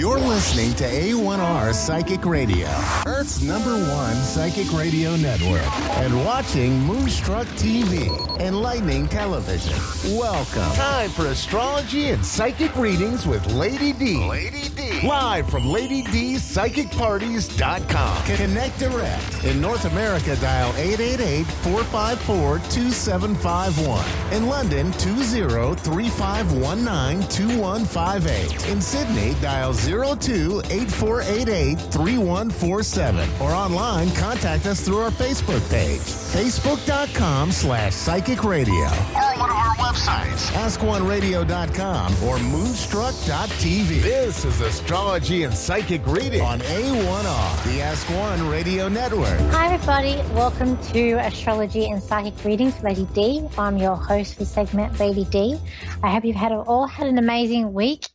[0.00, 2.68] You're listening to A1R Psychic Radio,
[3.04, 5.60] Earth's number one psychic radio network,
[5.98, 8.08] and watching Moonstruck TV,
[8.40, 9.74] and Lightning Television.
[10.16, 10.74] Welcome.
[10.74, 14.16] Time for astrology and psychic readings with Lady D.
[14.26, 15.06] Lady D.
[15.06, 18.24] Live from Lady D's PsychicParties.com.
[18.24, 19.44] Connect direct.
[19.44, 24.32] In North America, dial 888 454 2751.
[24.32, 28.68] In London, 20 3519 2158.
[28.70, 33.28] In Sydney, dial 02 8488 3147.
[33.40, 38.86] Or online, contact us through our Facebook page, facebook.com slash psychic radio.
[38.86, 44.02] Or one of our websites, askoneradio.com or moonstruck.tv.
[44.02, 49.40] This is Astrology and Psychic Reading on A1R, the Ask One Radio Network.
[49.52, 50.16] Hi, everybody.
[50.34, 53.48] Welcome to Astrology and Psychic Readings, Lady D.
[53.58, 55.58] I'm your host for segment Lady D.
[56.02, 58.06] I hope you've had all had an amazing week.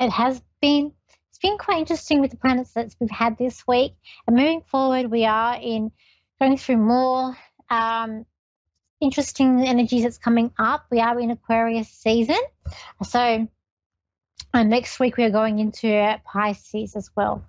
[0.00, 0.92] It has been
[1.38, 3.92] it's been quite interesting with the planets that we've had this week.
[4.26, 5.92] And moving forward, we are in
[6.40, 7.36] going through more
[7.70, 8.26] um,
[9.00, 10.86] interesting energies that's coming up.
[10.90, 12.40] We are in Aquarius season,
[13.04, 13.46] so
[14.52, 17.44] uh, next week we are going into Pisces as well.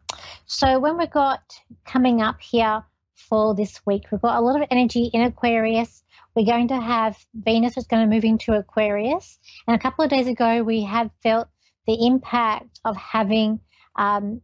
[0.45, 1.41] So when we've got
[1.83, 2.83] coming up here
[3.15, 6.03] for this week, we've got a lot of energy in Aquarius.
[6.35, 10.11] We're going to have Venus is going to move into Aquarius, and a couple of
[10.11, 11.47] days ago we have felt
[11.87, 13.59] the impact of having
[13.95, 14.41] um,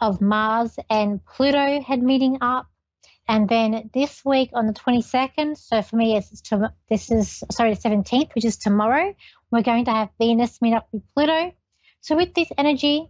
[0.00, 2.66] of Mars and Pluto had meeting up.
[3.28, 7.74] And then this week on the 22nd, so for me, it's to, this is, sorry,
[7.74, 9.14] the 17th, which is tomorrow,
[9.52, 11.52] we're going to have Venus meet up with Pluto.
[12.00, 13.08] So with this energy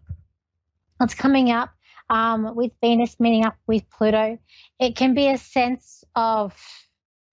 [0.98, 1.70] that's coming up,
[2.11, 4.39] um, with Venus meeting up with Pluto,
[4.78, 6.55] it can be a sense of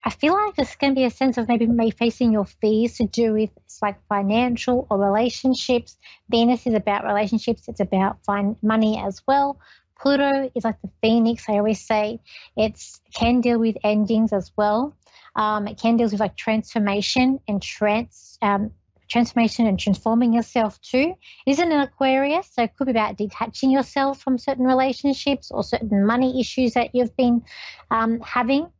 [0.04, 3.06] I feel like going to be a sense of maybe maybe facing your fears to
[3.06, 5.98] do with it's like financial or relationships.
[6.30, 7.68] Venus is about relationships.
[7.68, 9.58] It's about find money as well.
[10.00, 11.48] Pluto is like the phoenix.
[11.48, 12.20] I always say
[12.56, 12.80] It
[13.12, 14.96] can deal with endings as well.
[15.34, 18.70] Um, it can deal with like transformation and trans um,
[19.08, 21.14] transformation and transforming yourself too.
[21.46, 26.06] Isn't an Aquarius, so it could be about detaching yourself from certain relationships or certain
[26.06, 27.42] money issues that you've been
[27.90, 28.70] um, having.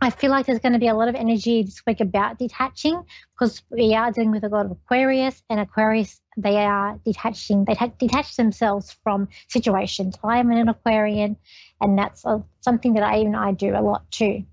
[0.00, 3.02] I feel like there's going to be a lot of energy this week about detaching
[3.34, 7.74] because we are dealing with a lot of Aquarius and Aquarius, they are detaching, they
[7.98, 10.16] detach themselves from situations.
[10.22, 11.36] I am an Aquarian
[11.80, 12.24] and that's
[12.60, 14.44] something that I even I do a lot too.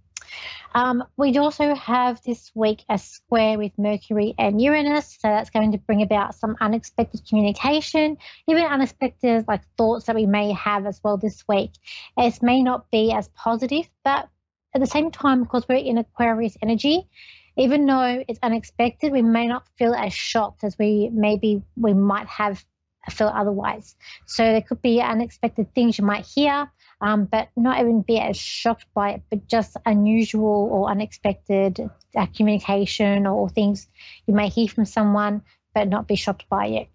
[0.74, 5.72] Um, we also have this week a square with Mercury and Uranus, so that's going
[5.72, 8.18] to bring about some unexpected communication,
[8.50, 11.72] even unexpected like thoughts that we may have as well this week.
[12.18, 14.28] It may not be as positive, but
[14.76, 17.08] at the same time, because we're in Aquarius energy,
[17.58, 22.28] even though it's unexpected, we may not feel as shocked as we maybe we might
[22.28, 22.64] have
[23.10, 23.96] felt otherwise.
[24.26, 26.70] So there could be unexpected things you might hear,
[27.00, 32.26] um, but not even be as shocked by it, but just unusual or unexpected uh,
[32.36, 33.88] communication or things
[34.28, 35.42] you may hear from someone,
[35.74, 36.90] but not be shocked by it.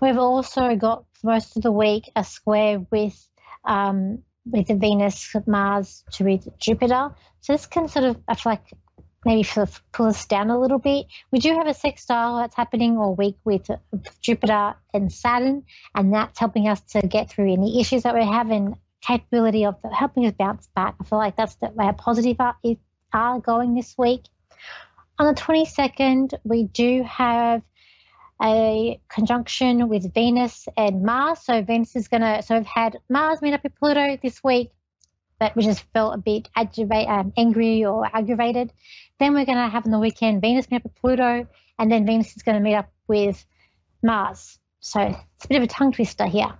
[0.00, 3.16] We've also got most of the week a square with
[3.64, 7.10] um, with the Venus, Mars to with Jupiter.
[7.40, 8.72] So this can sort of, I feel like,
[9.24, 9.48] maybe
[9.92, 11.06] pull us down a little bit.
[11.30, 13.70] We do have a sextile that's happening all week with
[14.20, 15.62] Jupiter and Saturn,
[15.94, 20.26] and that's helping us to get through any issues that we're having, capability of helping
[20.26, 20.96] us bounce back.
[21.00, 22.56] I feel like that's the way our positive are,
[23.12, 24.22] are going this week.
[25.18, 27.62] On the 22nd, we do have
[28.42, 31.40] a conjunction with Venus and Mars.
[31.44, 34.72] So Venus is going to, so we've had Mars meet up with Pluto this week,
[35.38, 38.72] but we just felt a bit um, angry or aggravated.
[39.18, 41.46] Then we're going to have on the weekend Venus meet up with Pluto,
[41.78, 43.44] and then Venus is going to meet up with
[44.02, 44.58] Mars.
[44.80, 46.52] So it's a bit of a tongue twister here.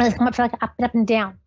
[0.00, 1.38] It's come up for like up and up and down.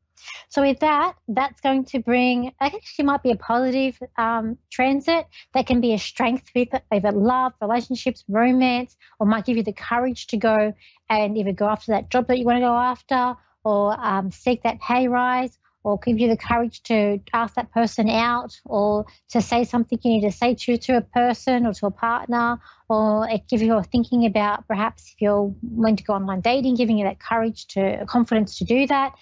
[0.50, 5.68] So with that, that's going to bring, actually might be a positive um, transit that
[5.68, 10.28] can be a strength with either love, relationships, romance, or might give you the courage
[10.28, 10.74] to go
[11.10, 14.64] and either go after that job that you want to go after or um, seek
[14.64, 19.42] that pay rise or give you the courage to ask that person out or to
[19.42, 22.60] say something you need to say to, to a person or to a partner
[22.90, 26.98] or give you a thinking about perhaps if you're going to go online dating, giving
[26.98, 29.14] you that courage to confidence to do that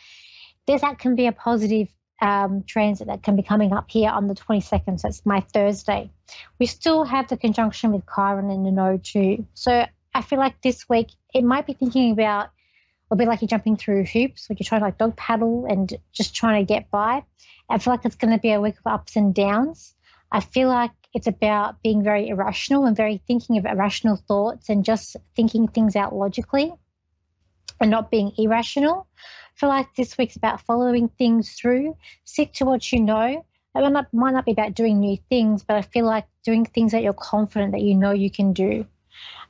[0.68, 1.88] there's that can be a positive
[2.22, 5.00] um, transit that can be coming up here on the 22nd.
[5.00, 6.12] So it's my Thursday.
[6.60, 9.46] We still have the conjunction with Chiron in the node too.
[9.54, 12.50] So I feel like this week it might be thinking about
[13.12, 15.94] a bit like you're jumping through hoops, or you're trying to like dog paddle and
[16.12, 17.24] just trying to get by.
[17.70, 19.94] I feel like it's going to be a week of ups and downs.
[20.32, 24.84] I feel like it's about being very irrational and very thinking of irrational thoughts and
[24.84, 26.74] just thinking things out logically.
[27.80, 29.06] and not being irrational.
[29.56, 33.46] Feel like this week's about following things through, stick to what you know.
[33.76, 36.66] It might not, might not be about doing new things, but I feel like doing
[36.66, 38.86] things that you're confident that you know you can do.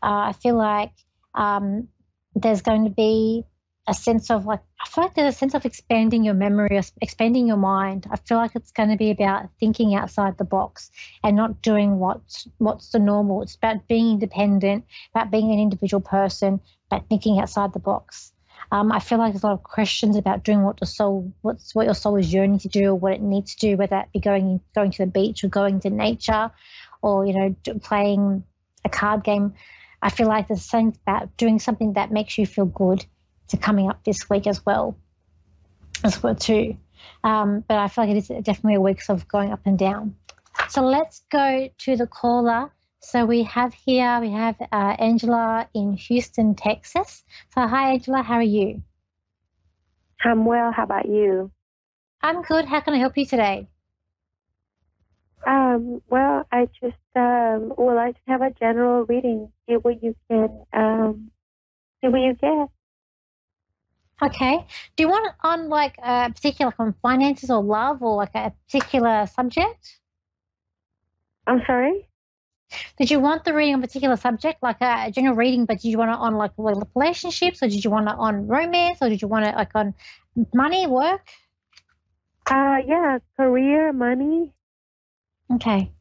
[0.02, 0.92] Uh, I feel like
[1.34, 1.88] um,
[2.36, 3.46] there's going to be
[3.88, 7.48] a sense of like I feel like there's a sense of expanding your memory, expanding
[7.48, 8.07] your mind.
[8.12, 10.92] I feel like it's going to be about thinking outside the box
[11.24, 13.44] and not doing what's what's the normal.
[13.44, 16.60] It's about being independent, about being an individual person,
[16.92, 18.31] about thinking outside the box.
[18.71, 21.75] Um, I feel like there's a lot of questions about doing what the soul, what's
[21.75, 24.12] what your soul is yearning to do, or what it needs to do, whether it
[24.13, 26.51] be going going to the beach or going to nature,
[27.01, 28.44] or you know playing
[28.83, 29.53] a card game.
[30.01, 33.06] I feel like there's something about doing something that makes you feel good
[33.50, 34.97] to coming up this week as well,
[36.03, 36.77] as well too.
[37.23, 40.15] Um, but I feel like it is definitely a week of going up and down.
[40.69, 42.71] So let's go to the caller.
[43.06, 47.24] So we have here, we have uh, Angela in Houston, Texas.
[47.54, 48.81] So hi, Angela, how are you?
[50.24, 50.72] I'm well.
[50.72, 51.52] How about you?
[52.24, 52.66] I'm good.
[52.66, 53.68] How can I help you today?
[55.46, 60.16] Um, well, I just um, would like to have a general reading, see what you
[60.28, 61.30] can, um,
[62.02, 62.69] see what you get.
[64.24, 64.66] Okay.
[64.96, 68.34] Do you want it on like a particular like on finances or love or like
[68.34, 70.00] a particular subject?
[71.46, 72.07] I'm sorry?
[72.97, 75.89] Did you want the reading on a particular subject, like a general reading, but did
[75.89, 79.21] you want it on like relationships or did you want it on romance or did
[79.21, 79.94] you want it like on
[80.53, 81.27] money, work?
[82.50, 84.53] Uh yeah, career, money.
[85.53, 85.91] Okay.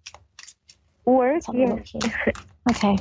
[1.05, 1.76] Work, yeah.
[2.70, 2.99] Okay.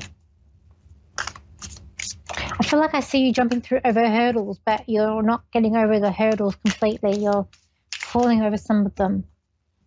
[2.59, 6.00] I feel like I see you jumping through over hurdles, but you're not getting over
[6.00, 7.19] the hurdles completely.
[7.19, 7.48] You're
[7.94, 9.25] falling over some of them.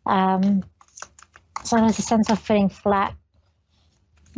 [0.04, 0.64] Um,
[1.62, 3.14] so there's a sense of feeling flat.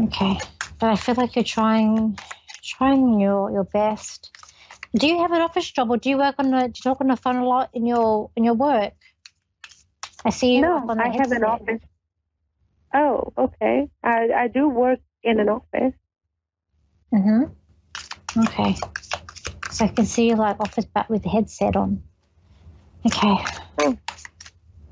[0.00, 0.38] Okay,
[0.78, 2.18] but I feel like you're trying,
[2.62, 4.30] trying your your best.
[4.96, 6.68] Do you have an office job, or do you work on the?
[6.68, 8.94] Do you talk on the phone a lot in your in your work?
[10.24, 10.64] I see you.
[10.64, 10.96] On the phone.
[10.98, 11.80] No, I have an office.
[12.94, 13.88] Oh, okay.
[14.02, 15.94] I I do work in an office.
[17.12, 17.50] Mhm.
[18.38, 18.76] Okay.
[19.70, 22.02] So I can see you like office but with the headset on.
[23.04, 23.36] Okay.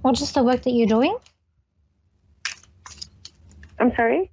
[0.03, 1.17] What's just the work that you're doing?
[3.79, 4.31] I'm sorry?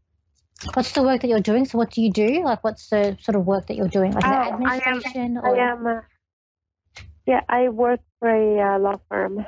[0.73, 1.65] What's the work that you're doing?
[1.65, 2.43] So what do you do?
[2.43, 4.13] Like what's the sort of work that you're doing?
[4.13, 5.37] Like oh, administration?
[5.37, 5.59] I am, or?
[5.59, 6.01] I am uh,
[7.25, 9.45] yeah, I work for a uh, law firm.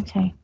[0.00, 0.34] Okay.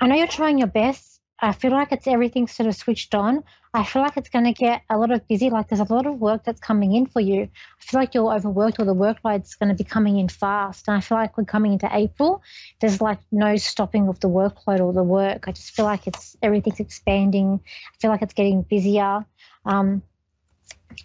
[0.00, 1.15] I know you're trying your best.
[1.38, 3.44] I feel like it's everything sort of switched on.
[3.74, 5.50] I feel like it's going to get a lot of busy.
[5.50, 7.42] Like there's a lot of work that's coming in for you.
[7.42, 10.88] I feel like you're overworked or the workload's going to be coming in fast.
[10.88, 12.42] And I feel like we're coming into April.
[12.80, 15.46] There's like no stopping of the workload or the work.
[15.46, 17.60] I just feel like it's everything's expanding.
[17.62, 19.26] I feel like it's getting busier.
[19.66, 20.02] Um,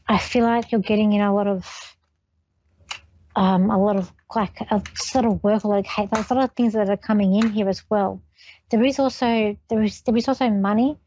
[0.08, 1.98] I feel like you're getting in a lot of
[3.36, 5.88] um, a lot of like a sort of workload.
[6.10, 8.22] There's a lot of things that are coming in here as well.
[8.72, 10.98] There is also there is there is also money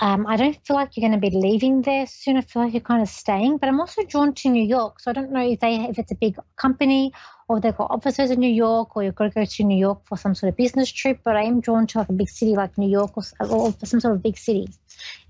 [0.00, 2.36] um, I don't feel like you're going to be leaving there soon.
[2.36, 5.00] I feel like you're kind of staying, but I'm also drawn to New York.
[5.00, 7.12] So I don't know if they if it's a big company
[7.48, 10.06] or they've got offices in New York or you've got to go to New York
[10.06, 11.20] for some sort of business trip.
[11.24, 14.00] But I am drawn to like a big city like New York or, or some
[14.00, 14.68] sort of big city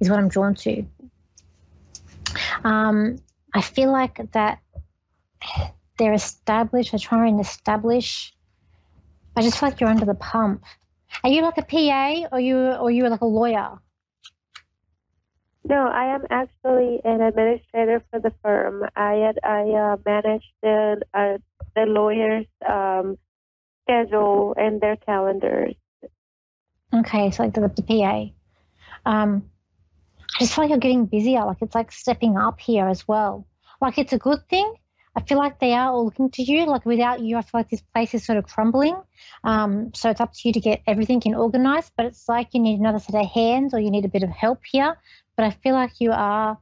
[0.01, 0.85] is what I'm drawn to.
[2.65, 3.17] Um,
[3.55, 4.59] I feel like that
[5.99, 6.91] they're established.
[6.91, 8.35] They're trying to establish.
[9.37, 10.65] I just feel like you're under the pump.
[11.25, 13.79] Are you like a PA or you or you are like a lawyer?
[15.65, 18.85] No, I am actually an administrator for the firm.
[18.97, 21.39] I had, I uh, manage the uh,
[21.75, 23.19] the lawyers' um,
[23.83, 25.75] schedule and their calendars.
[26.95, 28.31] Okay, so like the, the PA.
[29.05, 29.51] Um,
[30.37, 31.45] I just feel like you're getting busier.
[31.45, 33.47] Like it's like stepping up here as well.
[33.81, 34.73] Like it's a good thing.
[35.17, 36.67] I feel like they are all looking to you.
[36.67, 38.97] Like without you, I feel like this place is sort of crumbling.
[39.45, 41.93] Um, so it's up to you to get everything in organized.
[41.97, 44.31] But it's like you need another set of hands, or you need a bit of
[44.31, 44.97] help here
[45.39, 46.59] but I feel like you are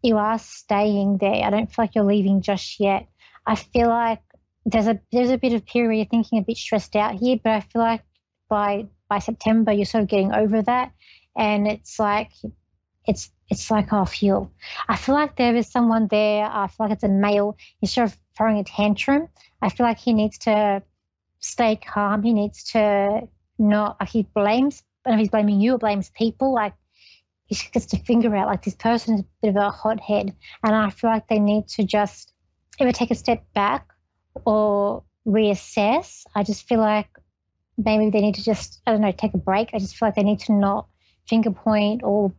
[0.00, 1.44] you are staying there.
[1.44, 3.08] I don't feel like you're leaving just yet.
[3.44, 4.22] I feel like
[4.64, 7.52] there's a there's a bit of period you're thinking a bit stressed out here, but
[7.52, 8.04] I feel like
[8.48, 10.92] by by September you're sort of getting over that,
[11.36, 12.30] and it's like
[13.06, 14.52] it's it's like oh, I feel
[14.88, 16.44] I feel like there is someone there.
[16.44, 17.56] I feel like it's a male.
[17.80, 19.28] He's of throwing a tantrum.
[19.60, 20.82] I feel like he needs to
[21.40, 22.22] stay calm.
[22.22, 23.28] He needs to
[23.58, 24.82] not he blames.
[25.04, 26.74] And if he's blaming you or blames people, like
[27.46, 30.74] he gets to figure out like this person is a bit of a hothead, and
[30.74, 32.32] I feel like they need to just
[32.80, 33.88] either take a step back
[34.46, 36.24] or reassess.
[36.34, 37.08] I just feel like
[37.76, 39.70] maybe they need to just I don't know take a break.
[39.74, 40.86] I just feel like they need to not
[41.26, 42.32] finger point or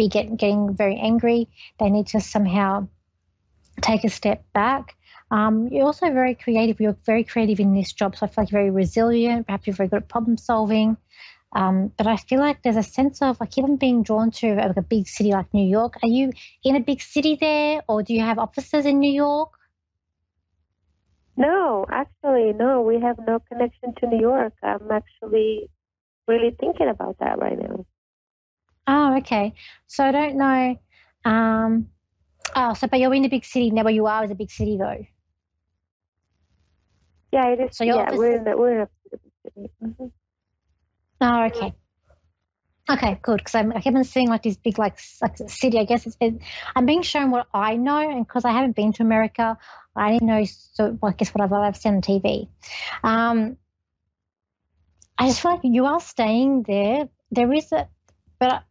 [0.00, 1.48] be get, getting very angry.
[1.78, 2.88] They need to somehow
[3.80, 4.96] take a step back.
[5.30, 6.80] Um, you're also very creative.
[6.80, 9.46] You're very creative in this job, so I feel like you're very resilient.
[9.46, 10.96] Perhaps you're very good at problem solving.
[11.52, 14.54] Um, but I feel like there's a sense of I keep on being drawn to
[14.54, 15.98] like a big city like New York.
[16.02, 16.32] Are you
[16.64, 19.50] in a big city there, or do you have offices in New York?
[21.36, 22.82] No, actually, no.
[22.82, 24.54] We have no connection to New York.
[24.62, 25.70] I'm actually
[26.28, 27.86] really thinking about that right now.
[28.90, 29.54] Oh, okay.
[29.86, 30.76] So I don't know.
[31.24, 31.90] Um,
[32.56, 33.84] oh, so but you're in a big city now.
[33.84, 35.06] Where you are is a big city, though.
[37.30, 37.76] Yeah, it is.
[37.76, 39.70] So yeah, we're in the, we're in a big city.
[39.80, 40.06] Mm-hmm.
[41.20, 41.74] Oh, okay.
[42.90, 43.36] Okay, good.
[43.36, 45.78] Because I haven't seen like this big like, like city.
[45.78, 46.40] I guess it's, it,
[46.74, 49.56] I'm being shown what I know, and because I haven't been to America,
[49.94, 50.44] I didn't know.
[50.44, 52.48] So well, I guess what I've, I've seen on TV.
[53.04, 53.56] Um,
[55.16, 57.08] I just feel like you are staying there.
[57.30, 57.86] There is a,
[58.40, 58.64] but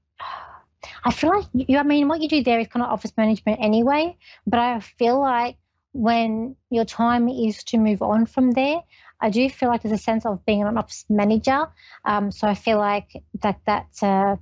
[1.04, 1.78] I feel like you.
[1.78, 4.18] I mean, what you do there is kind of office management anyway.
[4.48, 5.58] But I feel like
[5.92, 8.82] when your time is to move on from there,
[9.22, 11.68] I do feel like there's a sense of being an ops manager.
[12.06, 14.38] Um, so I feel like that that's uh,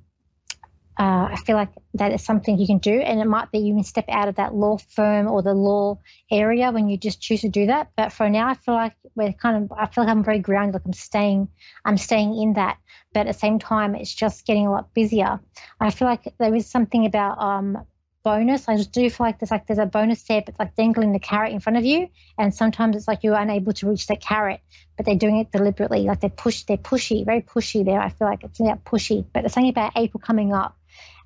[0.99, 3.75] uh, I feel like that is something you can do, and it might be you
[3.75, 5.99] can step out of that law firm or the law
[6.31, 7.91] area when you just choose to do that.
[7.95, 10.73] But for now, I feel like we're kind of I feel like I'm very grounded,
[10.73, 11.49] like I'm staying
[11.85, 12.77] I'm staying in that.
[13.13, 15.39] But at the same time, it's just getting a lot busier.
[15.79, 17.85] I feel like there is something about um,
[18.27, 18.67] bonus.
[18.67, 21.19] I just do feel like there's like there's a bonus there, but like dangling the
[21.19, 24.59] carrot in front of you, and sometimes it's like you're unable to reach that carrot,
[24.97, 26.01] but they're doing it deliberately.
[26.01, 28.01] Like they push, they're pushy, very pushy there.
[28.01, 30.77] I feel like it's about pushy, but there's something about April coming up,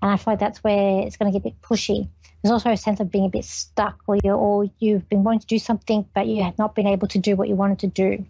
[0.02, 2.10] and I feel like that's where it's going to get a bit pushy.
[2.42, 5.42] There's also a sense of being a bit stuck, or you or you've been wanting
[5.42, 7.88] to do something, but you have not been able to do what you wanted to
[7.88, 8.26] do,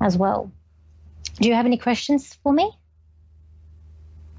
[0.00, 0.50] as well.
[1.40, 2.70] Do you have any questions for me?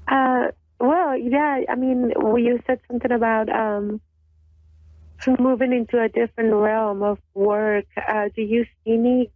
[0.06, 0.48] Uh,
[0.80, 4.00] well, yeah, I mean, you said something about um,
[5.38, 7.86] moving into a different realm of work.
[7.96, 9.30] Uh, do you see me?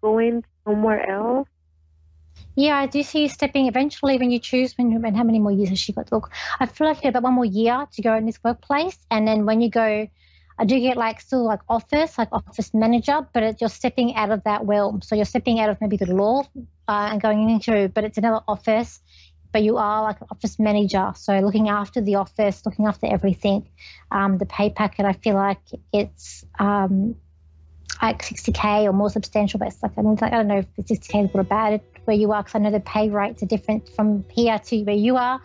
[2.55, 5.53] Yeah, I do see you stepping eventually when you choose when and how many more
[5.53, 6.13] years has she got?
[6.13, 6.31] Look,
[6.61, 9.27] I feel like you have about one more year to go in this workplace, and
[9.27, 10.09] then when you go,
[10.59, 14.31] I do get like still like office, like office manager, but it, you're stepping out
[14.31, 15.01] of that realm.
[15.01, 16.43] So you're stepping out of maybe the law
[16.89, 19.01] uh, and going into, but it's another office
[19.53, 21.13] but you are like an office manager.
[21.15, 23.69] So looking after the office, looking after everything.
[24.11, 25.61] Um, the pay packet, I feel like
[25.93, 27.17] it's um,
[28.01, 29.59] like 60k or more substantial.
[29.59, 31.45] But it's like I, mean, like, I don't know if it's 60k is good or
[31.45, 34.83] bad where you are because I know the pay rates are different from here to
[34.85, 35.41] where you are.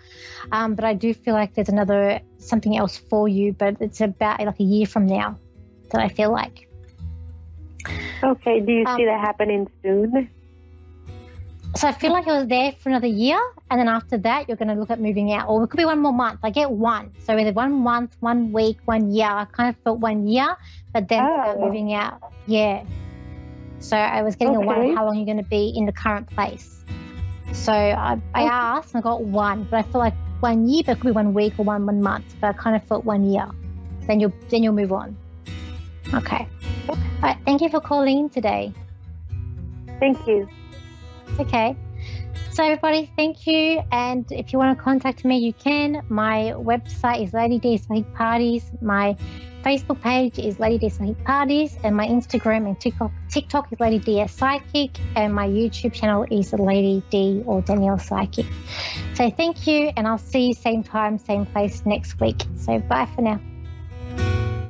[0.51, 3.53] Um, but I do feel like there's another something else for you.
[3.53, 5.39] But it's about like a year from now
[5.91, 6.69] that I feel like.
[8.23, 8.59] Okay.
[8.59, 10.29] Do you see um, that happening soon?
[11.75, 14.57] So I feel like I was there for another year, and then after that, you're
[14.57, 16.39] going to look at moving out, or it could be one more month.
[16.41, 19.27] I get one, so either one month, one week, one year.
[19.27, 20.55] I kind of felt one year,
[20.93, 21.59] but then oh.
[21.59, 22.33] moving out.
[22.47, 22.83] Yeah.
[23.79, 24.63] So I was getting okay.
[24.63, 24.95] a one.
[24.95, 26.83] How long are you going to be in the current place?
[27.53, 28.49] So I, I okay.
[28.49, 31.11] asked, and I got one, but I feel like one year, but it could be
[31.11, 32.35] one week or one one month.
[32.41, 33.47] But I kind of felt one year.
[34.01, 35.15] Then you'll then you'll move on.
[36.13, 36.47] Okay.
[36.89, 37.37] All right.
[37.45, 38.73] Thank you for calling today.
[39.99, 40.47] Thank you.
[41.39, 41.75] Okay.
[42.51, 43.83] So, everybody, thank you.
[43.91, 46.03] And if you want to contact me, you can.
[46.09, 48.71] My website is Lady D Psychic Parties.
[48.81, 49.15] My
[49.67, 51.77] Facebook page is Lady D Psychic Parties.
[51.83, 54.97] And my Instagram and TikTok, TikTok is Lady D Psychic.
[55.17, 58.45] And my YouTube channel is Lady D or Danielle Psychic.
[59.15, 59.91] So, thank you.
[59.97, 62.43] And I'll see you same time, same place next week.
[62.55, 63.41] So, bye for now.